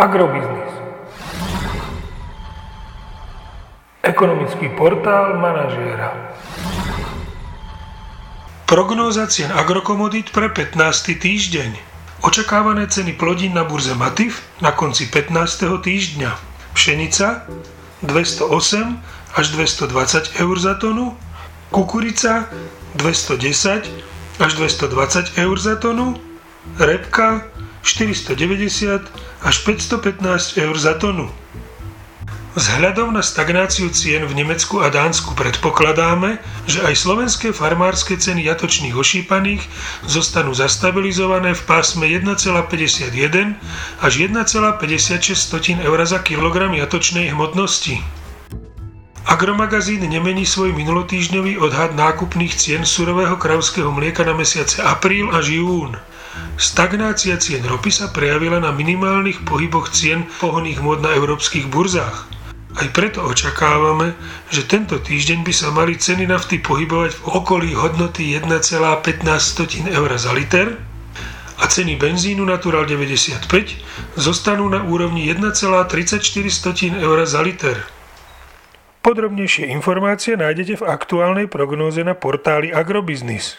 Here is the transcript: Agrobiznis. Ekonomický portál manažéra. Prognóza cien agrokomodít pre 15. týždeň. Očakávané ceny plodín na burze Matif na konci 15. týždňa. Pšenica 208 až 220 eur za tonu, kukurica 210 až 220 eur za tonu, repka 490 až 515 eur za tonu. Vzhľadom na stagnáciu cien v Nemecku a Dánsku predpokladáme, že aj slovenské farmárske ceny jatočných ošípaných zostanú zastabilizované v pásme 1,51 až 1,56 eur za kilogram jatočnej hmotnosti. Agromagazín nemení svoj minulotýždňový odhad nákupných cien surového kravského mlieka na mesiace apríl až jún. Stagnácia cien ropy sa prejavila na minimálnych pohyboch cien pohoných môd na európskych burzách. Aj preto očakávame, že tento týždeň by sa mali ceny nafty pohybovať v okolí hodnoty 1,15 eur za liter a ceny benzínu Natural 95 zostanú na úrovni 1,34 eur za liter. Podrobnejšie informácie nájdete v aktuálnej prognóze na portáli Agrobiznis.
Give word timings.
Agrobiznis. 0.00 0.72
Ekonomický 4.00 4.72
portál 4.72 5.36
manažéra. 5.36 6.16
Prognóza 8.64 9.28
cien 9.28 9.52
agrokomodít 9.52 10.32
pre 10.32 10.48
15. 10.48 11.20
týždeň. 11.20 11.76
Očakávané 12.24 12.88
ceny 12.88 13.12
plodín 13.12 13.52
na 13.52 13.68
burze 13.68 13.92
Matif 13.92 14.40
na 14.64 14.72
konci 14.72 15.04
15. 15.04 15.68
týždňa. 15.84 16.32
Pšenica 16.72 17.44
208 18.00 19.04
až 19.36 19.46
220 19.52 20.40
eur 20.40 20.56
za 20.56 20.80
tonu, 20.80 21.12
kukurica 21.68 22.48
210 22.96 23.84
až 24.40 24.50
220 24.56 25.36
eur 25.36 25.56
za 25.60 25.76
tonu, 25.76 26.16
repka 26.80 27.44
490 27.84 29.29
až 29.40 29.56
515 29.64 30.60
eur 30.60 30.76
za 30.78 30.94
tonu. 31.00 31.28
Vzhľadom 32.50 33.14
na 33.14 33.22
stagnáciu 33.22 33.94
cien 33.94 34.26
v 34.26 34.34
Nemecku 34.34 34.82
a 34.82 34.90
Dánsku 34.90 35.38
predpokladáme, 35.38 36.42
že 36.66 36.82
aj 36.82 36.98
slovenské 36.98 37.54
farmárske 37.54 38.18
ceny 38.18 38.42
jatočných 38.42 38.90
ošípaných 38.90 39.62
zostanú 40.02 40.50
zastabilizované 40.50 41.54
v 41.54 41.62
pásme 41.62 42.10
1,51 42.10 43.54
až 44.02 44.12
1,56 44.18 45.78
eur 45.78 45.98
za 46.02 46.18
kilogram 46.26 46.74
jatočnej 46.74 47.30
hmotnosti. 47.30 48.02
Agromagazín 49.30 50.02
nemení 50.10 50.42
svoj 50.42 50.74
minulotýždňový 50.74 51.62
odhad 51.62 51.94
nákupných 51.94 52.50
cien 52.50 52.82
surového 52.82 53.38
kravského 53.38 53.94
mlieka 53.94 54.26
na 54.26 54.34
mesiace 54.34 54.82
apríl 54.82 55.30
až 55.30 55.54
jún. 55.54 55.94
Stagnácia 56.60 57.40
cien 57.40 57.64
ropy 57.64 57.90
sa 57.90 58.12
prejavila 58.14 58.62
na 58.62 58.70
minimálnych 58.70 59.42
pohyboch 59.48 59.90
cien 59.90 60.28
pohoných 60.38 60.78
môd 60.84 61.02
na 61.02 61.10
európskych 61.16 61.66
burzách. 61.66 62.30
Aj 62.70 62.88
preto 62.94 63.26
očakávame, 63.26 64.14
že 64.46 64.62
tento 64.62 65.02
týždeň 65.02 65.42
by 65.42 65.50
sa 65.50 65.74
mali 65.74 65.98
ceny 65.98 66.30
nafty 66.30 66.62
pohybovať 66.62 67.18
v 67.18 67.22
okolí 67.26 67.70
hodnoty 67.74 68.38
1,15 68.38 69.90
eur 69.90 70.10
za 70.14 70.30
liter 70.30 70.78
a 71.58 71.64
ceny 71.66 71.98
benzínu 71.98 72.46
Natural 72.46 72.86
95 72.86 73.50
zostanú 74.14 74.70
na 74.70 74.86
úrovni 74.86 75.26
1,34 75.26 76.94
eur 76.94 77.18
za 77.26 77.42
liter. 77.42 77.90
Podrobnejšie 79.00 79.66
informácie 79.72 80.38
nájdete 80.38 80.78
v 80.78 80.84
aktuálnej 80.86 81.48
prognóze 81.50 82.04
na 82.06 82.14
portáli 82.14 82.70
Agrobiznis. 82.70 83.58